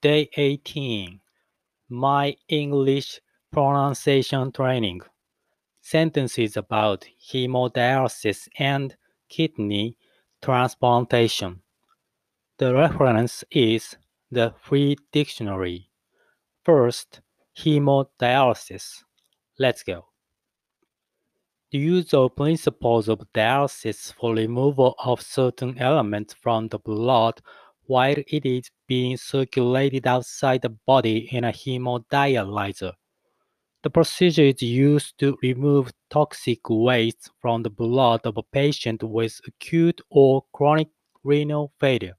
Day 0.00 0.30
18 0.38 1.20
My 1.90 2.34
English 2.48 3.20
Pronunciation 3.52 4.50
Training 4.50 5.02
Sentences 5.82 6.56
about 6.56 7.06
hemodialysis 7.30 8.48
and 8.58 8.96
kidney 9.28 9.98
transplantation. 10.40 11.60
The 12.56 12.72
reference 12.72 13.44
is 13.50 13.98
the 14.30 14.54
Free 14.62 14.96
Dictionary. 15.12 15.90
First, 16.64 17.20
hemodialysis. 17.58 19.04
Let's 19.58 19.82
go. 19.82 20.06
The 21.70 21.78
use 21.78 22.14
of 22.14 22.34
principles 22.34 23.10
of 23.10 23.30
dialysis 23.34 24.14
for 24.14 24.34
removal 24.34 24.94
of 25.04 25.20
certain 25.20 25.76
elements 25.76 26.32
from 26.32 26.68
the 26.68 26.78
blood 26.78 27.42
while 27.86 28.16
it 28.16 28.46
is 28.46 28.70
being 28.86 29.16
circulated 29.16 30.06
outside 30.06 30.62
the 30.62 30.68
body 30.68 31.28
in 31.32 31.44
a 31.44 31.52
hemodialyzer. 31.52 32.92
The 33.82 33.90
procedure 33.90 34.42
is 34.42 34.62
used 34.62 35.18
to 35.18 35.38
remove 35.42 35.92
toxic 36.10 36.68
waste 36.68 37.30
from 37.40 37.62
the 37.62 37.70
blood 37.70 38.22
of 38.24 38.36
a 38.36 38.42
patient 38.42 39.02
with 39.02 39.40
acute 39.46 40.00
or 40.10 40.44
chronic 40.52 40.88
renal 41.22 41.72
failure. 41.78 42.16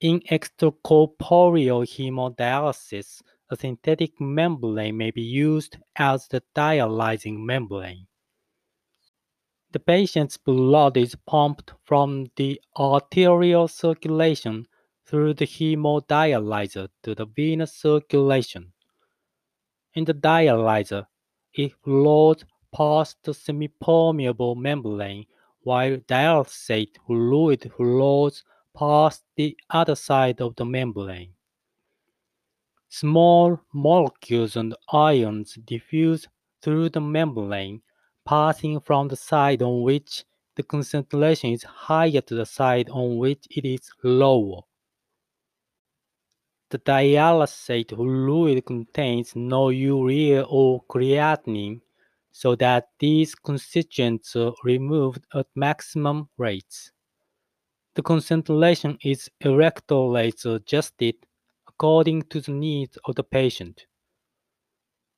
In 0.00 0.20
extracorporeal 0.30 1.84
hemodialysis, 1.86 3.22
a 3.50 3.56
synthetic 3.56 4.20
membrane 4.20 4.96
may 4.96 5.10
be 5.10 5.22
used 5.22 5.76
as 5.96 6.26
the 6.28 6.42
dialyzing 6.56 7.38
membrane. 7.44 8.06
The 9.72 9.80
patient's 9.80 10.36
blood 10.36 10.98
is 10.98 11.14
pumped 11.26 11.72
from 11.84 12.26
the 12.36 12.60
arterial 12.78 13.68
circulation 13.68 14.66
through 15.06 15.34
the 15.34 15.46
hemodialyzer 15.46 16.88
to 17.02 17.14
the 17.14 17.24
venous 17.24 17.72
circulation. 17.72 18.74
In 19.94 20.04
the 20.04 20.12
dialyzer, 20.12 21.06
it 21.54 21.72
flows 21.82 22.44
past 22.74 23.16
the 23.24 23.32
semipermeable 23.32 24.56
membrane 24.56 25.24
while 25.62 25.96
dialysate 25.96 26.96
fluid 27.06 27.72
flows 27.74 28.44
past 28.76 29.24
the 29.36 29.56
other 29.70 29.94
side 29.94 30.42
of 30.42 30.54
the 30.56 30.66
membrane. 30.66 31.32
Small 32.90 33.58
molecules 33.72 34.54
and 34.54 34.74
ions 34.92 35.54
diffuse 35.64 36.28
through 36.60 36.90
the 36.90 37.00
membrane 37.00 37.80
passing 38.24 38.80
from 38.80 39.08
the 39.08 39.16
side 39.16 39.62
on 39.62 39.82
which 39.82 40.24
the 40.56 40.62
concentration 40.62 41.50
is 41.50 41.62
higher 41.62 42.20
to 42.20 42.34
the 42.34 42.46
side 42.46 42.88
on 42.90 43.16
which 43.18 43.46
it 43.50 43.64
is 43.64 43.90
lower. 44.02 44.60
The 46.70 46.78
dialysate 46.78 47.94
fluid 47.94 48.64
contains 48.64 49.36
no 49.36 49.68
urea 49.68 50.42
or 50.42 50.82
creatinine, 50.84 51.80
so 52.30 52.56
that 52.56 52.88
these 52.98 53.34
constituents 53.34 54.34
are 54.36 54.54
removed 54.64 55.26
at 55.34 55.46
maximum 55.54 56.30
rates. 56.38 56.90
The 57.94 58.02
concentration 58.02 58.96
is 59.04 59.30
electrolyte 59.44 60.46
adjusted 60.46 61.16
according 61.68 62.22
to 62.30 62.40
the 62.40 62.52
needs 62.52 62.96
of 63.04 63.16
the 63.16 63.24
patient. 63.24 63.84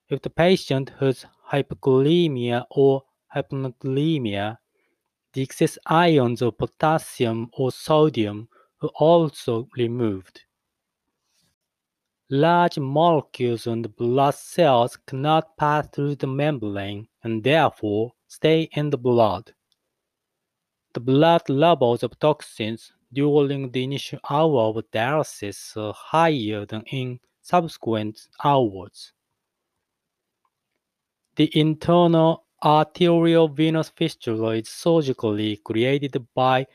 If 0.09 0.21
the 0.21 0.29
patient 0.29 0.91
has 0.99 1.25
hypokalemia 1.55 2.65
or 2.71 3.03
hyponatremia, 3.33 4.57
the 5.33 5.41
excess 5.41 5.77
ions 5.85 6.41
of 6.41 6.57
potassium 6.57 7.49
or 7.53 7.71
sodium 7.71 8.47
are 8.81 8.91
also 8.95 9.67
removed. 9.77 10.41
Large 12.29 12.79
molecules 12.79 13.67
and 13.67 13.95
blood 13.95 14.33
cells 14.33 14.97
cannot 15.05 15.55
pass 15.57 15.87
through 15.93 16.15
the 16.15 16.27
membrane 16.27 17.07
and 17.23 17.43
therefore 17.43 18.13
stay 18.27 18.69
in 18.73 18.89
the 18.89 18.97
blood. 18.97 19.53
The 20.93 21.01
blood 21.01 21.47
levels 21.49 22.03
of 22.03 22.17
toxins 22.19 22.91
during 23.13 23.71
the 23.71 23.83
initial 23.83 24.19
hour 24.29 24.69
of 24.69 24.89
dialysis 24.91 25.77
are 25.77 25.93
higher 25.93 26.65
than 26.65 26.81
in 26.83 27.19
subsequent 27.41 28.27
hours. 28.43 29.13
The 31.35 31.51
internal 31.59 32.45
arterial 32.63 33.49
venous 33.49 33.89
fistula 33.89 34.55
is 34.55 34.69
surgically 34.69 35.57
created 35.57 36.25
by 36.33 36.65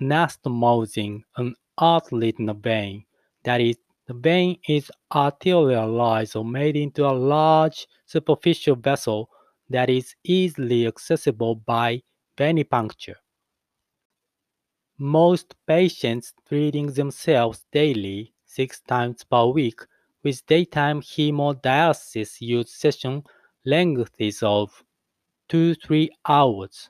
anastomosing 0.00 1.22
an 1.36 1.54
artery 1.76 2.34
in 2.38 2.60
vein. 2.60 3.04
That 3.44 3.60
is, 3.60 3.76
the 4.06 4.14
vein 4.14 4.58
is 4.68 4.90
arterialized 5.14 6.34
or 6.34 6.44
made 6.44 6.76
into 6.76 7.04
a 7.04 7.12
large 7.12 7.86
superficial 8.06 8.76
vessel 8.76 9.28
that 9.68 9.90
is 9.90 10.14
easily 10.24 10.86
accessible 10.86 11.56
by 11.56 12.02
venipuncture. 12.38 13.16
Most 14.98 15.54
patients 15.66 16.32
treating 16.48 16.86
themselves 16.86 17.66
daily, 17.70 18.32
six 18.46 18.80
times 18.80 19.24
per 19.24 19.44
week, 19.44 19.80
with 20.22 20.46
daytime 20.46 21.02
hemodialysis 21.02 22.40
use 22.40 22.72
session 22.72 23.22
lengths 23.66 24.42
of 24.44 24.84
2-3 25.50 26.08
hours. 26.26 26.88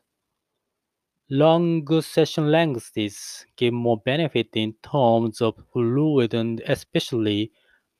Longer 1.31 2.03
session 2.03 2.51
lengths 2.53 3.47
give 3.57 3.73
more 3.73 3.97
benefit 3.97 4.51
in 4.53 4.75
terms 4.83 5.41
of 5.41 5.57
fluid 5.73 6.35
and 6.35 6.61
especially 6.69 7.51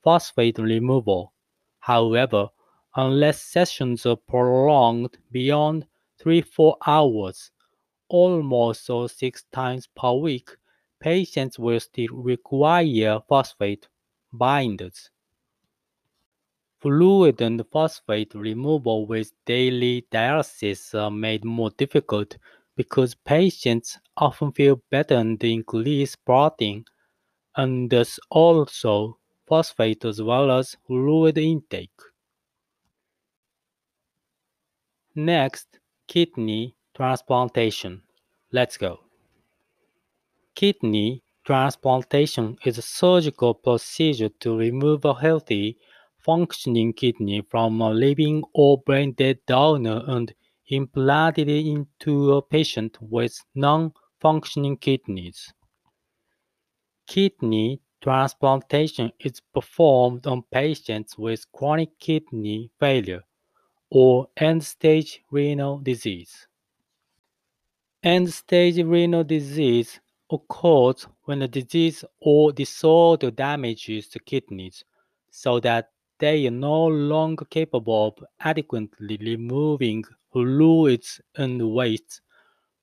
phosphate 0.03 0.59
removal. 0.59 1.33
However, 1.79 2.49
unless 2.95 3.41
sessions 3.41 4.05
are 4.05 4.15
prolonged 4.15 5.17
beyond 5.31 5.87
3-4 6.23 6.75
hours, 6.85 7.51
almost 8.09 8.89
or 8.89 9.09
6 9.09 9.43
times 9.51 9.89
per 9.95 10.13
week, 10.13 10.51
patients 10.99 11.57
will 11.57 11.79
still 11.79 12.13
require 12.13 13.19
phosphate 13.27 13.87
binders. 14.31 15.09
Fluid 16.87 17.41
and 17.41 17.67
phosphate 17.67 18.33
removal 18.33 19.05
with 19.05 19.33
daily 19.43 20.07
dialysis 20.09 20.95
are 20.97 21.11
made 21.11 21.43
more 21.43 21.69
difficult 21.71 22.37
because 22.77 23.13
patients 23.13 23.99
often 24.15 24.53
feel 24.53 24.81
better 24.89 25.15
and 25.15 25.43
increase 25.43 26.15
protein 26.15 26.85
and 27.57 27.89
thus 27.89 28.21
also 28.31 29.19
phosphate 29.45 30.05
as 30.05 30.21
well 30.21 30.49
as 30.49 30.77
fluid 30.87 31.37
intake. 31.37 31.91
Next, 35.15 35.79
kidney 36.07 36.77
transplantation. 36.95 38.03
Let's 38.53 38.77
go. 38.77 39.01
Kidney 40.55 41.23
transplantation 41.43 42.57
is 42.65 42.77
a 42.77 42.81
surgical 42.81 43.53
procedure 43.53 44.27
to 44.27 44.57
remove 44.57 45.03
a 45.05 45.13
healthy 45.13 45.77
functioning 46.27 46.91
kidney 46.91 47.41
from 47.49 47.81
a 47.81 47.89
living 47.89 48.43
or 48.53 48.77
brain 48.85 49.13
dead 49.13 49.39
donor 49.47 50.03
and 50.07 50.35
implanted 50.67 51.47
into 51.47 52.33
a 52.33 52.41
patient 52.41 52.97
with 52.99 53.39
non-functioning 53.55 54.75
kidneys. 54.77 55.53
Kidney 57.07 57.79
transplantation 58.01 59.09
is 59.21 59.41
performed 59.53 60.27
on 60.27 60.43
patients 60.51 61.17
with 61.17 61.49
chronic 61.53 61.97
kidney 61.97 62.69
failure 62.77 63.23
or 63.89 64.27
end-stage 64.35 65.21
renal 65.31 65.79
disease. 65.79 66.45
End-stage 68.03 68.83
renal 68.83 69.23
disease 69.23 70.01
occurs 70.29 71.07
when 71.23 71.39
the 71.39 71.47
disease 71.47 72.03
or 72.19 72.51
disorder 72.51 73.31
damages 73.31 74.09
the 74.09 74.19
kidneys 74.19 74.83
so 75.31 75.61
that 75.61 75.89
they 76.19 76.47
are 76.47 76.51
no 76.51 76.87
longer 76.87 77.45
capable 77.45 78.07
of 78.07 78.25
adequately 78.39 79.17
removing 79.17 80.03
fluids 80.31 81.21
and 81.35 81.73
waste 81.73 82.21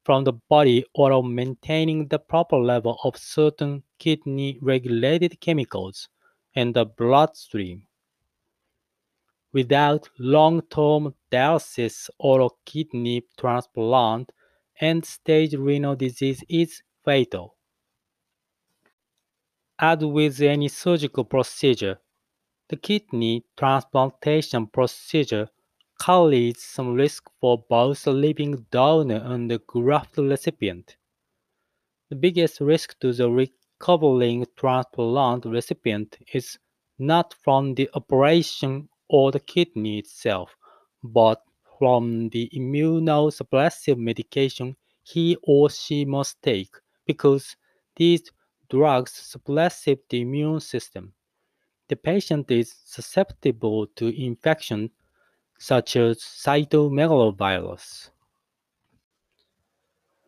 from 0.04 0.24
the 0.24 0.32
body 0.32 0.84
or 0.94 1.22
maintaining 1.22 2.06
the 2.08 2.18
proper 2.18 2.56
level 2.56 2.98
of 3.04 3.16
certain 3.16 3.82
kidney 3.98 4.58
regulated 4.60 5.40
chemicals 5.40 6.08
in 6.54 6.72
the 6.72 6.84
bloodstream. 6.84 7.86
Without 9.52 10.08
long 10.18 10.60
term 10.62 11.14
dialysis 11.30 12.10
or 12.18 12.50
kidney 12.64 13.22
transplant, 13.38 14.30
end 14.80 15.04
stage 15.04 15.54
renal 15.54 15.96
disease 15.96 16.42
is 16.48 16.82
fatal. 17.04 17.56
As 19.78 20.04
with 20.04 20.40
any 20.40 20.68
surgical 20.68 21.24
procedure, 21.24 21.98
the 22.74 22.80
kidney 22.80 23.44
transplantation 23.56 24.66
procedure 24.66 25.48
carries 26.00 26.60
some 26.60 26.92
risk 26.94 27.30
for 27.40 27.64
both 27.70 28.02
the 28.02 28.12
living 28.12 28.66
donor 28.72 29.22
and 29.26 29.48
the 29.48 29.60
graft 29.60 30.18
recipient. 30.18 30.96
The 32.10 32.16
biggest 32.16 32.60
risk 32.60 32.98
to 32.98 33.12
the 33.12 33.30
recovering 33.30 34.44
transplant 34.56 35.44
recipient 35.44 36.18
is 36.32 36.58
not 36.98 37.32
from 37.44 37.76
the 37.76 37.88
operation 37.94 38.88
or 39.08 39.30
the 39.30 39.38
kidney 39.38 40.00
itself, 40.00 40.56
but 41.04 41.40
from 41.78 42.28
the 42.30 42.50
immunosuppressive 42.52 43.98
medication 43.98 44.74
he 45.04 45.36
or 45.44 45.70
she 45.70 46.04
must 46.04 46.42
take, 46.42 46.74
because 47.06 47.54
these 47.94 48.32
drugs 48.68 49.12
suppress 49.12 49.84
the 49.84 50.20
immune 50.20 50.58
system. 50.58 51.14
The 51.88 51.96
patient 51.96 52.50
is 52.50 52.74
susceptible 52.84 53.86
to 53.96 54.08
infection 54.08 54.90
such 55.58 55.96
as 55.96 56.18
cytomegalovirus. 56.18 58.10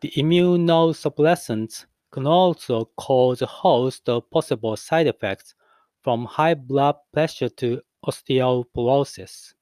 The 0.01 0.11
immunosuppressants 0.11 1.85
can 2.11 2.27
also 2.27 2.85
cause 2.95 3.41
a 3.41 3.47
host 3.47 4.07
of 4.07 4.29
possible 4.29 4.77
side 4.77 5.07
effects 5.07 5.55
from 6.03 6.25
high 6.25 6.53
blood 6.53 6.95
pressure 7.11 7.49
to 7.49 7.81
osteoporosis. 8.05 9.53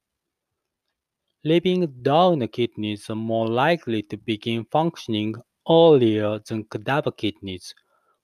Living 1.44 1.88
donor 2.01 2.47
kidneys 2.47 3.09
are 3.09 3.15
more 3.15 3.47
likely 3.47 4.01
to 4.03 4.18
begin 4.18 4.65
functioning 4.65 5.36
earlier 5.69 6.39
than 6.39 6.65
cadaver 6.65 7.12
kidneys, 7.12 7.74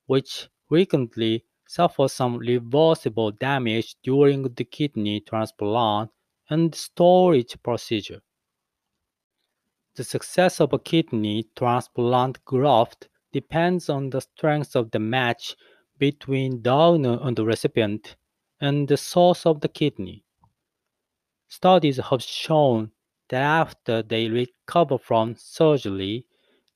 which 0.07 0.49
frequently 0.67 1.45
suffer 1.71 2.09
some 2.09 2.37
reversible 2.37 3.31
damage 3.31 3.95
during 4.03 4.43
the 4.43 4.63
kidney 4.65 5.21
transplant 5.21 6.09
and 6.49 6.75
storage 6.75 7.55
procedure. 7.63 8.21
The 9.95 10.03
success 10.03 10.59
of 10.59 10.73
a 10.73 10.79
kidney 10.79 11.45
transplant 11.55 12.43
graft 12.43 13.07
depends 13.31 13.89
on 13.89 14.09
the 14.09 14.19
strength 14.19 14.75
of 14.75 14.91
the 14.91 14.99
match 14.99 15.55
between 15.97 16.61
donor 16.61 17.17
and 17.21 17.39
recipient 17.39 18.17
and 18.59 18.89
the 18.89 18.97
source 18.97 19.45
of 19.45 19.61
the 19.61 19.69
kidney. 19.69 20.25
Studies 21.47 21.99
have 22.09 22.21
shown 22.21 22.91
that 23.29 23.43
after 23.43 24.03
they 24.03 24.27
recover 24.27 24.97
from 24.97 25.35
surgery, 25.37 26.25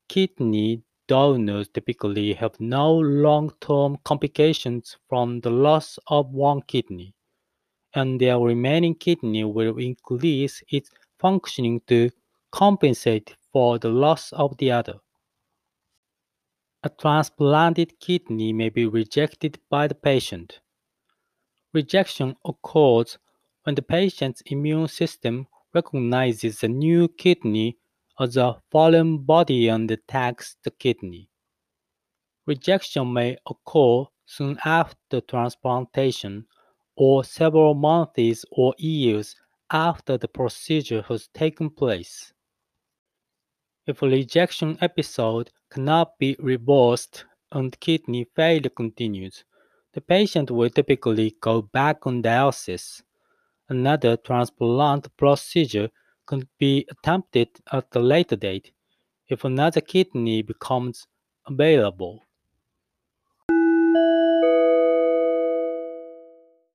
kidney 0.07 0.83
donors 1.07 1.68
typically 1.68 2.34
have 2.34 2.60
no 2.60 2.94
long-term 2.94 3.98
complications 4.04 4.98
from 5.07 5.40
the 5.42 5.50
loss 5.50 6.00
of 6.07 6.31
one 6.31 6.62
kidney, 6.63 7.13
and 7.94 8.19
their 8.19 8.40
remaining 8.40 8.96
kidney 8.96 9.44
will 9.44 9.78
increase 9.78 10.63
its 10.69 10.90
functioning 11.19 11.81
to 11.88 12.10
compensate 12.52 13.36
for 13.52 13.80
the 13.80 13.90
loss 13.90 14.31
of 14.34 14.57
the 14.57 14.72
other. 14.72 14.96
A 16.84 16.90
transplanted 16.90 18.00
kidney 18.00 18.54
may 18.54 18.69
be 18.69 18.86
rejected 18.86 19.60
by 19.69 19.88
the 19.88 19.96
patient. 19.96 20.60
Rejection 21.74 22.36
occurs 22.46 23.18
when 23.63 23.75
the 23.75 23.81
patient's 23.81 24.42
immune 24.46 24.88
system 24.88 25.48
recognizes 25.74 26.60
the 26.60 26.68
new 26.68 27.07
kidney 27.07 27.78
as 28.19 28.38
a 28.38 28.62
foreign 28.71 29.19
body 29.19 29.67
and 29.67 29.89
attacks 29.91 30.56
the 30.63 30.71
kidney. 30.71 31.29
Rejection 32.45 33.12
may 33.12 33.38
occur 33.50 34.06
soon 34.25 34.57
after 34.65 35.21
transplantation 35.21 36.45
or 36.95 37.23
several 37.23 37.73
months 37.73 38.45
or 38.51 38.73
years 38.77 39.35
after 39.71 40.17
the 40.17 40.27
procedure 40.27 41.01
has 41.03 41.27
taken 41.33 41.69
place. 41.69 42.31
If 43.88 44.01
a 44.01 44.07
rejection 44.07 44.77
episode 44.81 45.51
cannot 45.69 46.18
be 46.18 46.35
reversed 46.39 47.25
and 47.51 47.79
kidney 47.79 48.25
failure 48.35 48.69
continues, 48.69 49.44
the 49.94 50.01
patient 50.01 50.51
will 50.51 50.69
typically 50.69 51.35
go 51.41 51.61
back 51.61 52.06
on 52.07 52.23
dialysis. 52.23 53.01
Another 53.69 54.18
transplant 54.18 55.15
procedure 55.18 55.89
can 56.27 56.50
be 56.60 56.88
attempted 56.92 57.50
at 57.72 57.88
a 57.95 58.00
later 58.00 58.36
date 58.36 58.72
if 59.30 59.45
another 59.45 59.81
kidney 59.81 60.42
becomes 60.42 61.07
available. 61.48 62.25